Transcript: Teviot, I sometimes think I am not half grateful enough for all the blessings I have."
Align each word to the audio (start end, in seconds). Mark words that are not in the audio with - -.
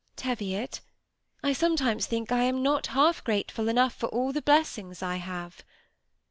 Teviot, 0.15 0.79
I 1.43 1.53
sometimes 1.53 2.07
think 2.07 2.31
I 2.31 2.41
am 2.41 2.63
not 2.63 2.87
half 2.87 3.23
grateful 3.23 3.69
enough 3.69 3.93
for 3.93 4.09
all 4.09 4.33
the 4.33 4.41
blessings 4.41 5.03
I 5.03 5.17
have." 5.17 5.63